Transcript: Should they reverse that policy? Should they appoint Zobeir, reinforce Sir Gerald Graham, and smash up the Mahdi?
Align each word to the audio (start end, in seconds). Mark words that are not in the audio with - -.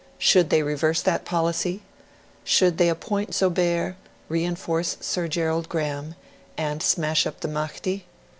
Should 0.17 0.49
they 0.49 0.63
reverse 0.63 0.99
that 1.03 1.25
policy? 1.25 1.83
Should 2.43 2.79
they 2.79 2.89
appoint 2.89 3.35
Zobeir, 3.35 3.97
reinforce 4.29 4.97
Sir 4.99 5.27
Gerald 5.27 5.69
Graham, 5.69 6.15
and 6.57 6.81
smash 6.81 7.27
up 7.27 7.41
the 7.41 7.47
Mahdi? 7.47 8.07